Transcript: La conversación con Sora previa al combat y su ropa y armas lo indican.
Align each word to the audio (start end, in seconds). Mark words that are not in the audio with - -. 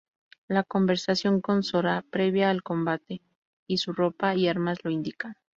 La 0.47 0.63
conversación 0.63 1.41
con 1.41 1.61
Sora 1.61 2.03
previa 2.09 2.49
al 2.49 2.63
combat 2.63 3.03
y 3.67 3.77
su 3.77 3.93
ropa 3.93 4.33
y 4.35 4.47
armas 4.47 4.79
lo 4.83 4.89
indican. 4.89 5.35